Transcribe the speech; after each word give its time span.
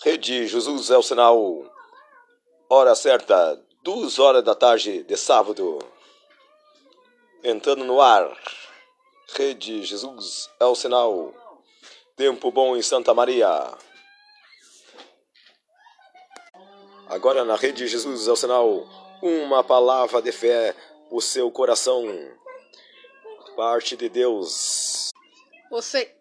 Rede 0.00 0.46
Jesus 0.46 0.90
é 0.90 0.96
o 0.96 1.02
sinal. 1.02 1.64
Hora 2.70 2.94
certa, 2.94 3.60
duas 3.82 4.20
horas 4.20 4.44
da 4.44 4.54
tarde 4.54 5.02
de 5.02 5.16
sábado. 5.16 5.80
Entrando 7.42 7.84
no 7.84 8.00
ar. 8.00 8.30
Rede 9.34 9.82
Jesus 9.82 10.48
é 10.60 10.64
o 10.64 10.76
sinal. 10.76 11.34
Tempo 12.14 12.52
bom 12.52 12.76
em 12.76 12.82
Santa 12.82 13.12
Maria. 13.12 13.48
Agora 17.08 17.44
na 17.44 17.56
Rede 17.56 17.88
Jesus 17.88 18.28
é 18.28 18.30
o 18.30 18.36
sinal. 18.36 18.86
Uma 19.20 19.64
palavra 19.64 20.22
de 20.22 20.30
fé, 20.30 20.76
o 21.10 21.20
seu 21.20 21.50
coração. 21.50 22.04
Parte 23.56 23.96
de 23.96 24.08
Deus. 24.08 25.10
Você 25.72 26.17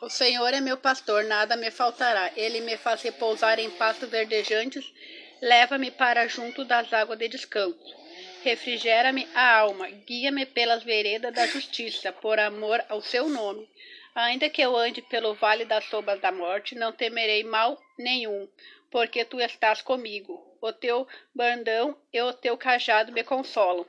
o 0.00 0.08
Senhor 0.08 0.54
é 0.54 0.60
meu 0.60 0.76
pastor, 0.76 1.24
nada 1.24 1.56
me 1.56 1.70
faltará. 1.70 2.30
Ele 2.36 2.60
me 2.60 2.76
faz 2.76 3.02
repousar 3.02 3.58
em 3.58 3.70
pastos 3.70 4.08
verdejantes, 4.08 4.92
leva-me 5.40 5.90
para 5.90 6.26
junto 6.28 6.64
das 6.64 6.92
águas 6.92 7.18
de 7.18 7.28
descanso. 7.28 7.96
Refrigera-me 8.42 9.28
a 9.34 9.58
alma, 9.58 9.88
guia-me 9.88 10.46
pelas 10.46 10.84
veredas 10.84 11.34
da 11.34 11.46
justiça, 11.46 12.12
por 12.12 12.38
amor 12.38 12.84
ao 12.88 13.02
seu 13.02 13.28
nome. 13.28 13.68
Ainda 14.14 14.48
que 14.48 14.62
eu 14.62 14.76
ande 14.76 15.02
pelo 15.02 15.34
vale 15.34 15.64
das 15.64 15.84
sombras 15.84 16.20
da 16.20 16.30
morte, 16.30 16.74
não 16.74 16.92
temerei 16.92 17.44
mal 17.44 17.80
nenhum, 17.98 18.48
porque 18.90 19.24
tu 19.24 19.40
estás 19.40 19.82
comigo. 19.82 20.44
O 20.60 20.72
teu 20.72 21.06
bandão 21.34 21.96
e 22.12 22.20
o 22.20 22.32
teu 22.32 22.56
cajado 22.56 23.12
me 23.12 23.22
consolam. 23.22 23.86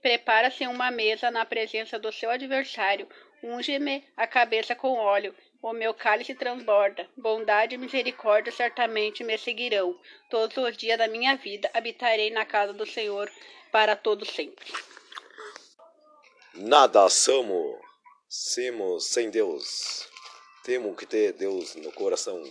Prepara-se 0.00 0.66
uma 0.66 0.90
mesa 0.90 1.30
na 1.30 1.44
presença 1.44 1.98
do 1.98 2.12
seu 2.12 2.30
adversário. 2.30 3.08
Unge-me 3.42 4.04
a 4.16 4.26
cabeça 4.26 4.74
com 4.74 4.92
óleo, 4.98 5.34
o 5.60 5.72
meu 5.72 5.92
cálice 5.92 6.34
transborda. 6.34 7.08
Bondade 7.16 7.74
e 7.74 7.78
misericórdia 7.78 8.52
certamente 8.52 9.24
me 9.24 9.36
seguirão. 9.36 9.98
Todos 10.30 10.56
os 10.56 10.76
dias 10.76 10.98
da 10.98 11.08
minha 11.08 11.36
vida 11.36 11.70
habitarei 11.74 12.30
na 12.30 12.44
casa 12.44 12.72
do 12.72 12.86
Senhor 12.86 13.30
para 13.70 13.96
todo 13.96 14.24
sempre. 14.24 14.72
Nada 16.54 17.08
somos, 17.08 17.80
somos 18.28 19.06
sem 19.06 19.30
Deus. 19.30 20.08
Temos 20.62 20.96
que 20.96 21.06
ter 21.06 21.32
Deus 21.32 21.74
no 21.74 21.90
coração. 21.92 22.42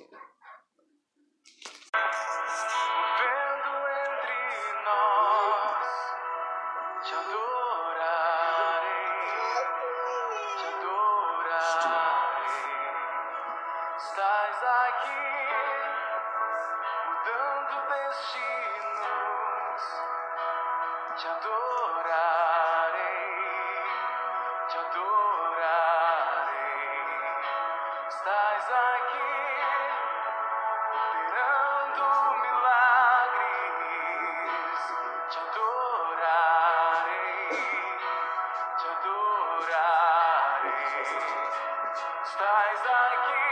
estás 42.23 42.85
aqui. 42.87 43.51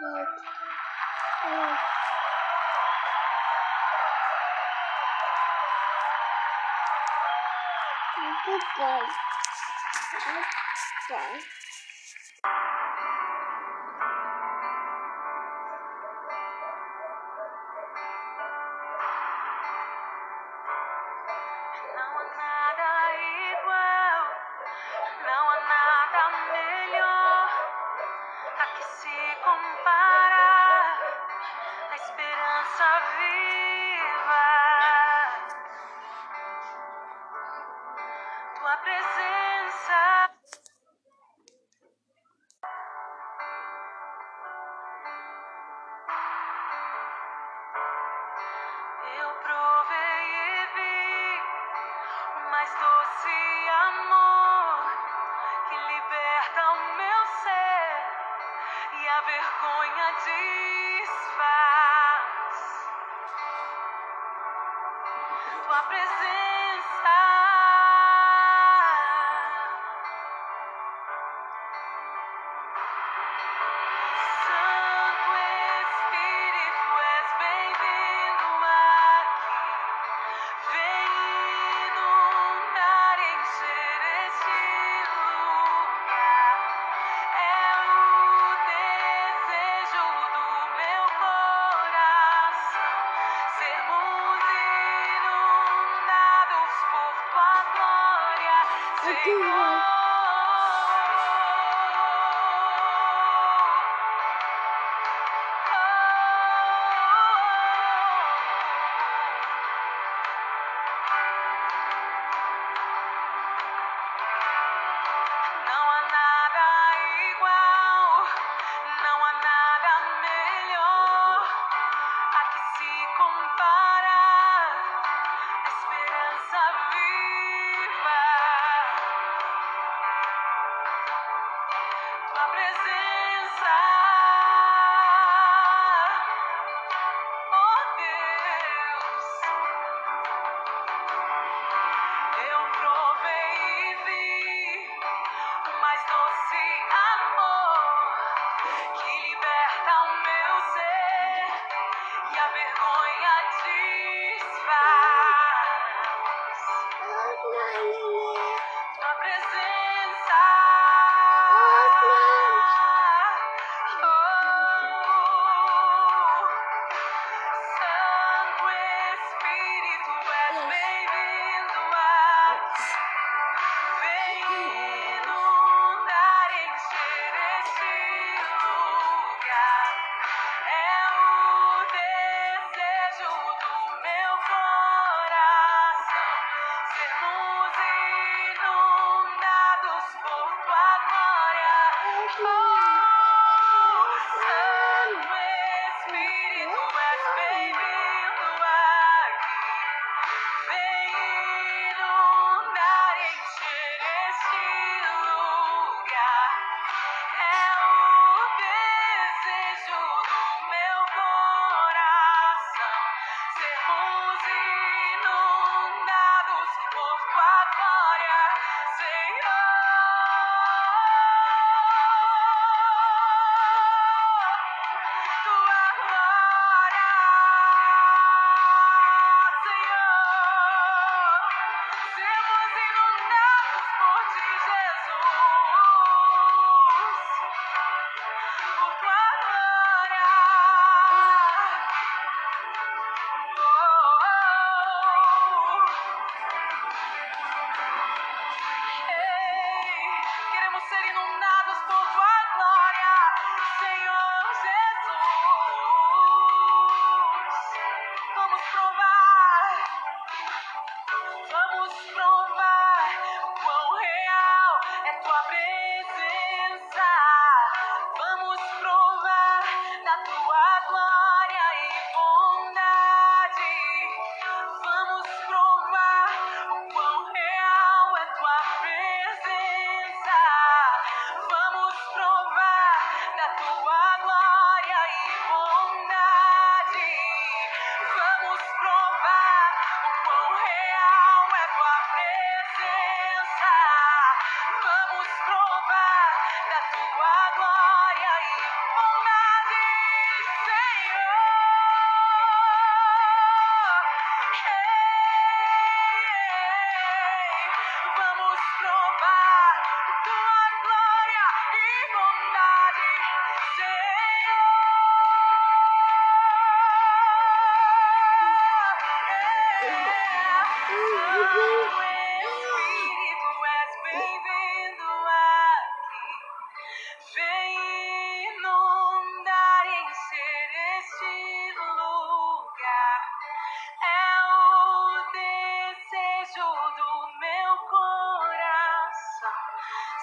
god. 0.02 0.26
Oh. 1.44 1.76
Goodbye. 8.44 9.06
Goodbye. 11.08 11.61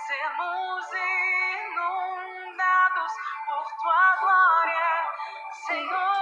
Sermos 0.10 0.86
inundados 1.70 3.14
por 3.46 3.66
tua 3.80 4.16
glória, 4.20 4.90
Senhor. 5.68 6.19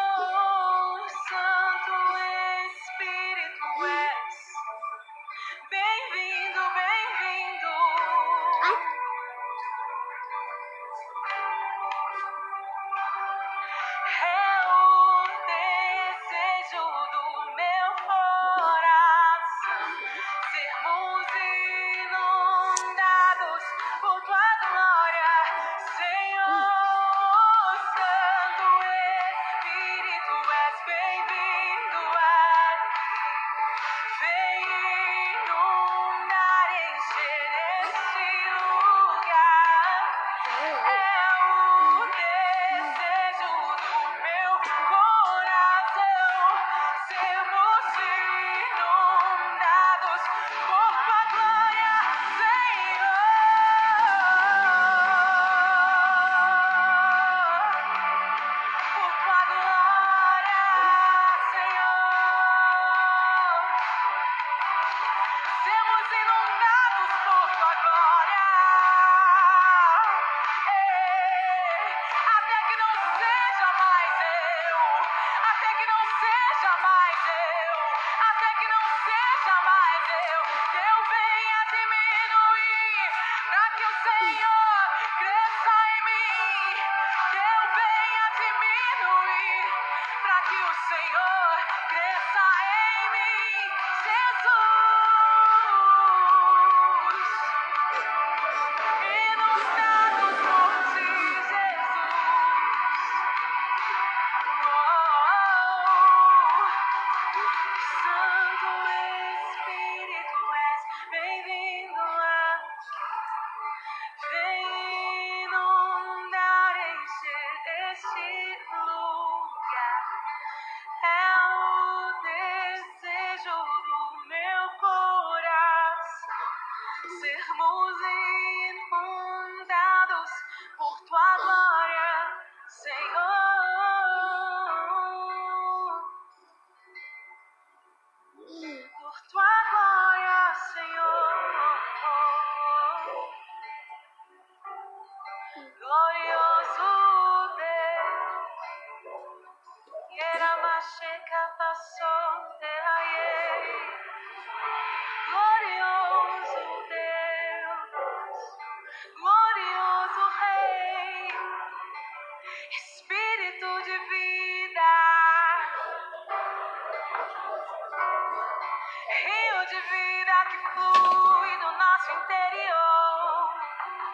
de 169.69 169.75
vida 169.75 170.33
que 170.49 170.57
flui 170.73 171.57
do 171.57 171.71
nosso 171.77 172.11
interior. 172.23 173.49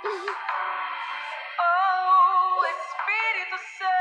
Oh, 1.59 2.65
Espírito 2.65 3.57
Santo. 3.77 3.92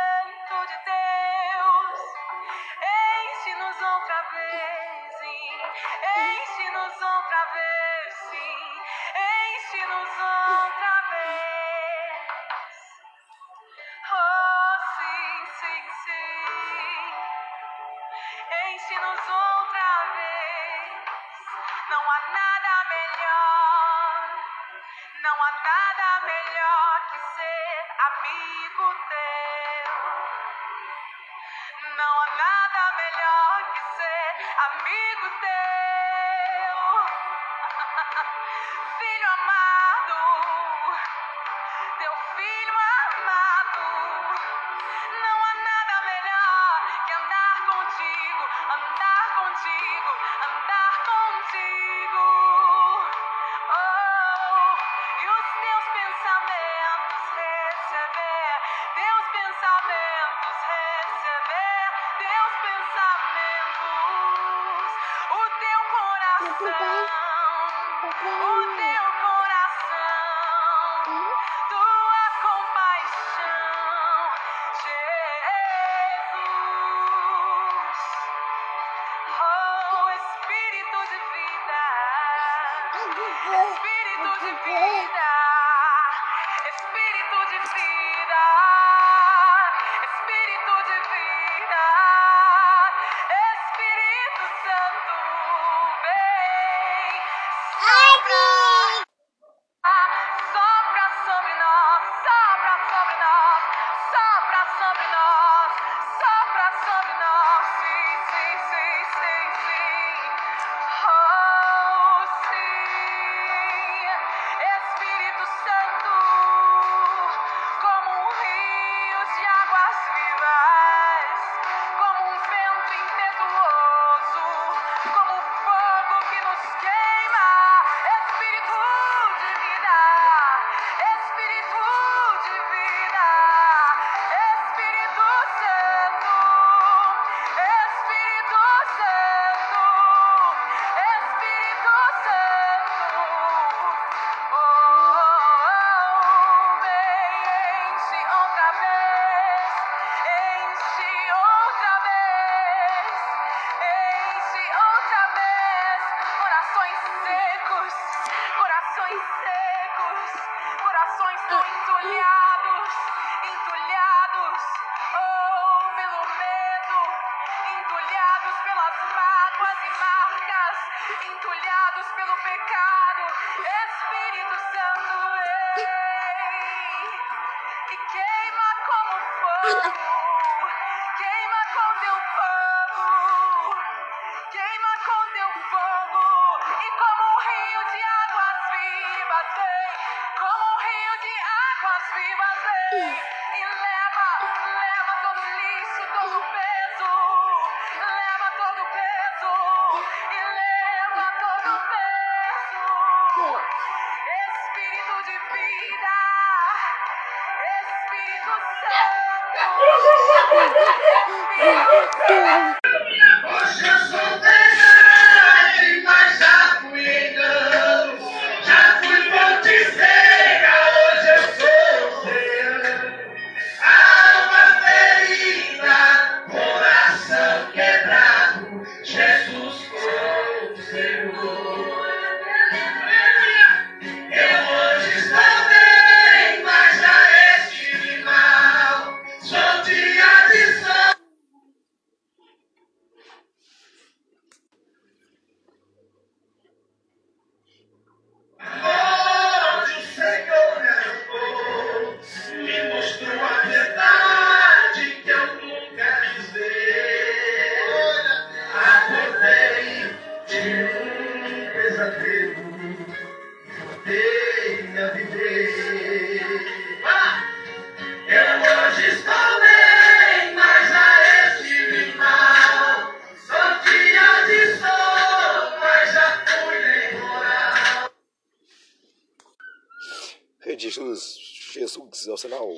fez 281.73 281.97
o 281.97 282.37
sinal. 282.37 282.69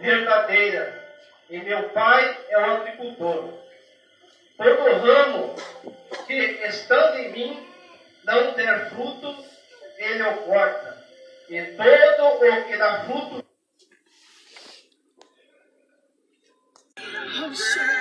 verdadeira 0.00 1.14
e 1.50 1.58
meu 1.58 1.90
pai 1.90 2.46
é 2.48 2.58
o 2.58 2.64
agricultor. 2.64 3.65
Todo 4.56 4.88
ramo 5.04 5.54
que 6.26 6.34
estando 6.66 7.18
em 7.18 7.32
mim 7.32 7.68
não 8.24 8.54
der 8.54 8.90
fruto, 8.90 9.44
ele 9.98 10.22
o 10.22 10.36
corta. 10.42 11.06
E 11.48 11.62
todo 11.76 12.40
o 12.42 12.64
que 12.64 12.76
dá 12.76 13.04
fruto. 13.04 13.46
Oh, 17.38 17.95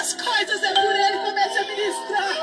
as 0.00 0.14
coisas 0.14 0.62
é 0.62 0.72
por 0.72 0.96
ele. 0.96 1.18
Comece 1.18 1.58
a 1.58 1.64
ministrar. 1.64 2.39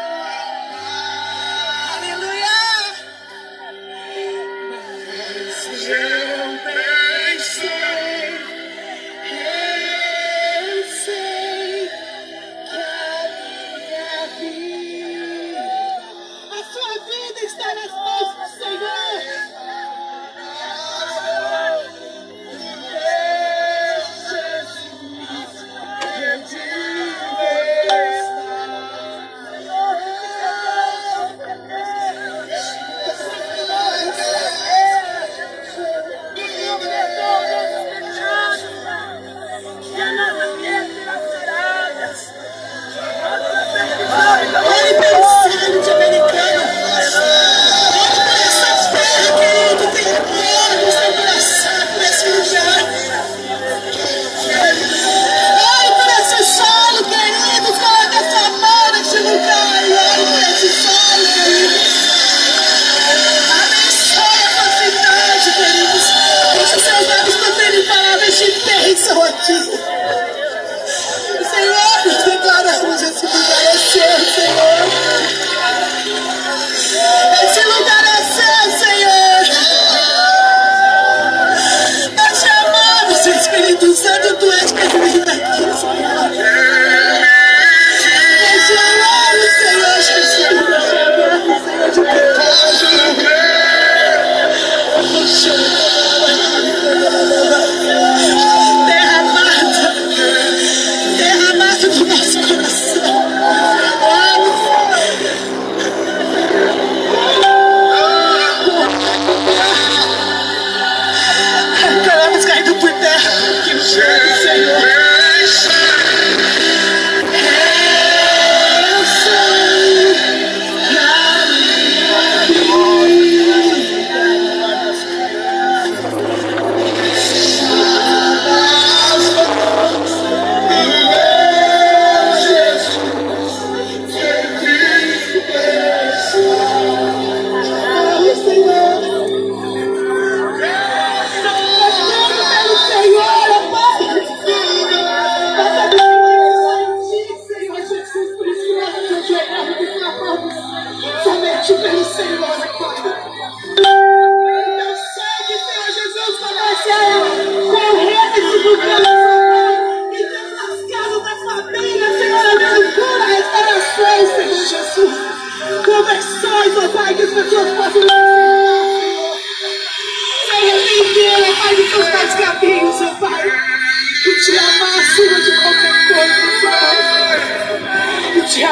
Yeah. 114.57 114.96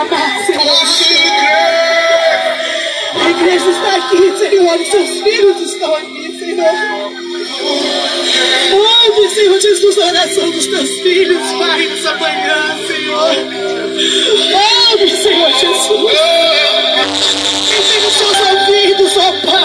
amar 0.02 0.46
sem. 0.46 0.56
A 3.16 3.30
igreja 3.30 3.70
está 3.70 3.96
aqui, 3.96 4.38
Senhor, 4.38 4.80
os 4.80 4.88
seus 4.88 5.22
filhos 5.22 5.62
estão 5.62 5.96
aqui, 5.96 6.38
Senhor. 6.38 7.16
Ouve, 8.74 9.30
Senhor 9.34 9.60
Jesus, 9.60 9.98
a 9.98 10.06
oração 10.08 10.52
dos 10.52 10.68
teus 10.68 10.90
filhos, 11.02 11.52
Pai, 11.54 11.88
nos 11.88 12.04
manhã, 12.20 12.78
Senhor. 12.88 13.36
Ouve, 14.92 15.10
Senhor 15.18 15.52
Jesus. 15.52 16.12
ensina 17.80 18.08
os 18.08 18.14
seus 18.14 18.38
ouvidos, 18.52 19.18
ó 19.18 19.32
Pai. 19.50 19.65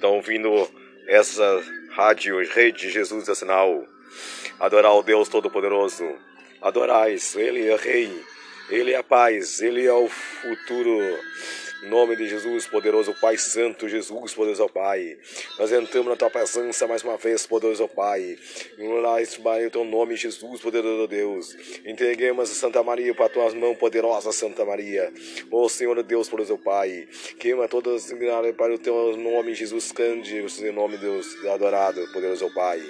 Estão 0.00 0.14
ouvindo 0.14 0.66
essa 1.06 1.62
rádio 1.90 2.42
Rede 2.54 2.88
Jesus 2.88 3.28
é 3.28 3.34
Sinal. 3.34 3.84
Adorar 4.58 4.94
o 4.94 5.02
Deus 5.02 5.28
Todo-Poderoso. 5.28 6.08
Adorais, 6.62 7.36
Ele 7.36 7.68
é 7.68 7.76
Rei, 7.76 8.10
Ele 8.70 8.92
é 8.92 8.96
a 8.96 9.02
paz, 9.02 9.60
Ele 9.60 9.86
é 9.86 9.92
o 9.92 10.08
futuro. 10.08 10.98
Nome 11.82 12.14
de 12.14 12.28
Jesus, 12.28 12.66
poderoso 12.66 13.14
Pai 13.14 13.38
Santo, 13.38 13.88
Jesus, 13.88 14.34
poderoso 14.34 14.68
Pai. 14.68 15.16
Nós 15.58 15.72
entramos 15.72 16.10
na 16.10 16.16
tua 16.16 16.28
presença 16.28 16.86
mais 16.86 17.02
uma 17.02 17.16
vez, 17.16 17.46
poderoso 17.46 17.88
Pai. 17.88 18.36
Lá 18.78 19.16
o 19.66 19.70
teu 19.70 19.84
nome, 19.84 20.14
Jesus, 20.14 20.60
poderoso 20.60 21.08
Deus. 21.08 21.56
Entreguemos 21.86 22.50
a 22.50 22.54
Santa 22.54 22.82
Maria 22.82 23.14
para 23.14 23.30
tuas 23.30 23.54
mãos, 23.54 23.78
poderosa 23.78 24.30
Santa 24.30 24.62
Maria. 24.62 25.10
Ó 25.50 25.68
Senhor 25.70 26.02
Deus, 26.02 26.28
poderoso 26.28 26.58
Pai. 26.58 27.08
Queima 27.38 27.66
todas 27.66 28.12
para 28.58 28.74
o 28.74 28.78
teu 28.78 29.16
nome, 29.16 29.54
Jesus, 29.54 29.90
cande, 29.90 30.36
em 30.36 30.72
nome 30.72 30.98
de 30.98 31.04
Deus, 31.04 31.44
adorado, 31.46 32.00
poderoso 32.12 32.52
Pai. 32.52 32.82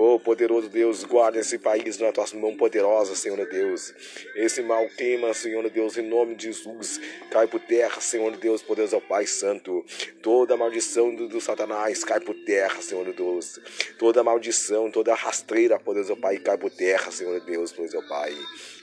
Oh, 0.00 0.16
poderoso 0.16 0.68
Deus, 0.68 1.02
guarda 1.02 1.40
esse 1.40 1.58
país 1.58 1.98
na 1.98 2.12
tua 2.12 2.24
mão 2.34 2.56
poderosa, 2.56 3.16
Senhor 3.16 3.44
Deus. 3.48 3.92
Esse 4.36 4.62
mal 4.62 4.88
queima, 4.90 5.34
Senhor 5.34 5.68
Deus, 5.68 5.98
em 5.98 6.06
nome 6.06 6.36
de 6.36 6.44
Jesus. 6.44 7.00
Cai 7.32 7.48
por 7.48 7.58
terra, 7.58 8.00
Senhor 8.00 8.36
Deus, 8.36 8.62
poderoso 8.62 9.00
Pai 9.00 9.26
Santo. 9.26 9.84
Toda 10.22 10.56
maldição 10.56 11.12
do, 11.12 11.26
do 11.26 11.40
Satanás 11.40 12.04
cai 12.04 12.20
por 12.20 12.36
terra, 12.44 12.80
Senhor 12.80 13.12
Deus. 13.12 13.58
Toda 13.98 14.22
maldição, 14.22 14.88
toda 14.88 15.12
rastreira, 15.14 15.80
poderoso 15.80 16.16
Pai, 16.16 16.38
cai 16.38 16.56
por 16.56 16.70
terra, 16.70 17.10
Senhor 17.10 17.40
Deus, 17.40 17.72
poderoso 17.72 18.08
Pai. 18.08 18.32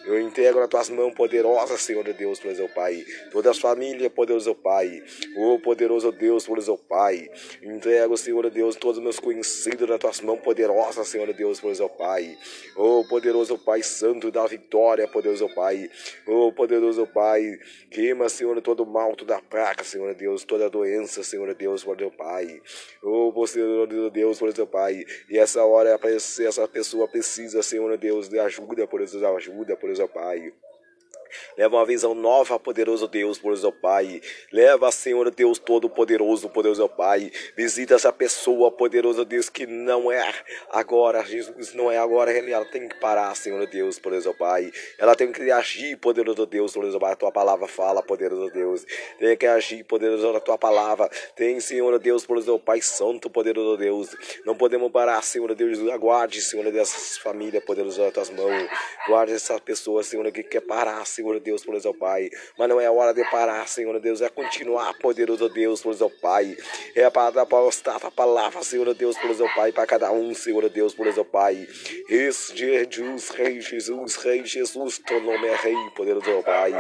Eu 0.06 0.22
entrego 0.22 0.60
nas 0.60 0.70
tuas 0.70 0.90
mãos 0.92 1.16
poderosas, 1.16 1.82
Senhor 1.82 2.04
Deus, 2.04 2.40
poderoso 2.40 2.72
Pai. 2.76 3.04
Toda 3.32 3.50
a 3.50 3.54
família, 3.56 4.08
poderoso 4.08 4.54
Pai. 4.54 5.02
Oh, 5.36 5.58
poderoso 5.58 6.12
Deus, 6.12 6.46
poderoso 6.46 6.78
Pai. 6.78 7.28
Entrego, 7.64 8.16
Senhor 8.16 8.48
Deus, 8.52 8.76
todos 8.76 8.98
os 8.98 9.04
meus 9.04 9.20
conhecidos 9.20 9.90
nas 9.90 9.98
tuas 9.98 10.22
mãos 10.22 10.40
poderosas, 10.42 11.08
Senhor 11.08 11.34
Deus, 11.34 11.60
poderoso 11.60 11.90
Pai. 11.98 12.38
Oh, 12.76 13.04
poderoso 13.10 13.58
Pai 13.58 13.82
Santo 13.82 14.30
da 14.30 14.46
vitória, 14.46 15.08
poderoso 15.08 15.50
Pai. 15.56 15.90
Oh, 16.28 16.52
poderoso 16.52 17.08
Pai. 17.08 17.58
Queima, 17.90 18.30
Senhor, 18.30 18.62
todo 18.62 18.86
mal, 18.86 19.16
toda 19.16 19.42
praga, 19.42 19.84
Senhor 19.84 20.14
Deus, 20.14 20.44
toda 20.44 20.70
doença, 20.70 21.24
Senhor 21.24 21.52
Deus, 21.56 21.84
poderoso 21.84 22.16
Pai. 22.16 22.62
Oh, 23.02 23.34
poderoso 23.34 24.12
Deus, 24.12 24.38
poderoso 24.38 24.68
Pai. 24.68 25.04
E 25.30 25.40
essa 25.40 25.64
hora, 25.64 26.00
essa 26.04 26.68
pessoa 26.68 27.08
precisa, 27.08 27.64
Senhor 27.64 27.98
Deus, 27.98 28.30
de 28.30 28.38
ajuda, 28.38 28.86
poderoso 28.86 29.26
ajuda, 29.26 29.76
poderoso 29.76 29.95
Pai. 30.04 30.52
Leva 31.58 31.78
uma 31.78 31.86
visão 31.86 32.14
nova, 32.14 32.60
poderoso 32.60 33.08
Deus, 33.08 33.38
poderoso 33.38 33.72
Pai. 33.72 34.22
Leva, 34.52 34.92
Senhor 34.92 35.32
Deus 35.32 35.58
Todo-Poderoso, 35.58 36.50
poderoso 36.50 36.88
Pai. 36.90 37.32
Visita 37.56 37.96
essa 37.96 38.12
pessoa, 38.12 38.72
poderoso 38.72 39.24
Deus, 39.26 39.50
que 39.50 39.66
não 39.66 40.12
é 40.12 40.34
agora, 40.70 41.24
Jesus, 41.24 41.74
não 41.74 41.92
é 41.92 41.98
agora. 41.98 42.32
Ela 42.32 42.66
tem 42.66 42.88
que 42.88 43.00
parar, 43.00 43.36
Senhor 43.36 43.66
Deus, 43.68 43.98
poderoso 43.98 44.34
Pai. 44.38 44.72
Ela 45.00 45.16
tem 45.16 45.32
que 45.32 45.50
agir, 45.52 45.98
poderoso 45.98 46.46
Deus, 46.46 46.74
poderoso 46.74 47.00
Pai. 47.00 47.14
A 47.14 47.16
tua 47.16 47.32
palavra 47.32 47.68
fala, 47.68 48.04
poderoso 48.04 48.52
Deus. 48.52 48.86
Tem 49.18 49.38
que 49.38 49.48
agir, 49.48 49.84
poderoso 49.84 50.32
na 50.32 50.40
tua 50.40 50.58
palavra. 50.58 51.10
Tem, 51.36 51.60
Senhor 51.60 51.98
Deus, 52.00 52.26
poderoso 52.26 52.60
Pai 52.60 52.82
Santo, 52.82 53.30
poderoso 53.30 53.78
Deus. 53.78 54.16
Não 54.46 54.56
podemos 54.56 54.92
parar, 54.92 55.22
Senhor 55.24 55.54
Deus. 55.56 55.80
Aguarde, 55.90 56.42
Senhor, 56.42 56.70
dessas 56.72 57.18
famílias, 57.18 57.64
poderoso 57.64 58.02
nas 58.04 58.14
tuas 58.14 58.30
mãos. 58.30 58.68
Guarde 59.08 59.34
essa 59.34 59.60
pessoa, 59.60 60.04
Senhor, 60.04 60.30
que 60.32 60.44
quer 60.44 60.62
parar, 60.62 61.06
Senhor 61.06 61.25
Deus, 61.40 61.64
poderoso 61.64 61.94
Pai. 61.94 62.30
Mas 62.58 62.70
não 62.70 62.80
é 62.80 62.90
hora 62.90 63.14
de 63.14 63.24
parar, 63.30 63.68
Senhor 63.68 64.00
Deus, 64.00 64.22
é 64.22 64.30
continuar, 64.30 64.94
poderoso 65.00 65.50
Deus, 65.50 65.82
poderoso 65.82 66.10
Pai. 66.22 66.56
É 66.96 67.10
para 67.10 67.46
postar 67.46 67.98
a 68.04 68.12
palavra, 68.12 68.64
Senhor 68.64 68.94
Deus, 68.94 69.18
poderoso 69.18 69.46
Pai, 69.56 69.72
para 69.72 69.86
cada 69.86 70.12
um, 70.12 70.34
Senhor 70.34 70.70
Deus, 70.70 70.94
poderoso 70.94 71.26
Pai. 71.26 71.68
Esse 72.10 72.56
Jesus, 72.56 73.30
Rei 73.30 73.62
Jesus, 73.62 74.16
Rei 74.16 74.46
Jesus, 74.46 75.00
teu 75.00 75.22
nome 75.22 75.48
é 75.48 75.56
Rei, 75.56 75.76
poderoso 75.96 76.44
Pai. 76.44 76.74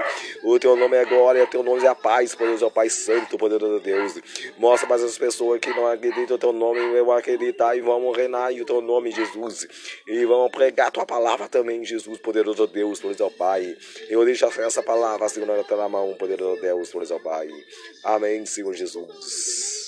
O 0.44 0.60
teu 0.60 0.76
nome 0.76 0.98
é 0.98 1.06
glória, 1.06 1.46
teu 1.48 1.64
nome 1.64 1.86
é 1.86 1.94
paz, 1.94 2.36
poderoso 2.36 2.70
Pai 2.72 2.90
Santo, 2.90 3.38
poderoso 3.38 3.80
Deus. 3.80 4.14
Mostra 4.58 4.88
para 4.88 5.04
as 5.04 5.18
pessoas 5.18 5.60
que 5.60 5.70
não 5.70 5.88
acreditam 5.88 6.36
o 6.36 6.40
teu 6.40 6.54
nome, 6.54 6.80
eu 6.80 7.12
acreditar 7.12 7.76
e 7.76 7.82
vamos 7.82 8.16
reinar 8.16 8.52
em 8.52 8.64
teu 8.64 8.82
nome, 8.82 9.12
Jesus. 9.12 9.68
E 10.08 10.26
vamos 10.26 10.52
pregar 10.52 10.88
a 10.88 10.92
tua 10.92 11.06
palavra 11.06 11.48
também, 11.48 11.84
Jesus, 11.84 12.18
poderoso 12.20 12.68
Deus, 12.68 13.00
poderoso 13.00 13.32
Pai. 13.38 13.76
Eu 14.10 14.25
deixo 14.26 14.46
essa 14.46 14.84
palavra, 14.84 15.30
Senhor, 15.30 15.48
na 15.48 15.64
tua 15.64 15.88
mão, 15.88 16.14
poderoso 16.16 16.62
Deus, 16.62 16.90
poderoso 16.90 17.20
Pai. 17.20 17.50
Amém, 18.04 18.46
Senhor 18.46 18.74
Jesus. 18.74 19.85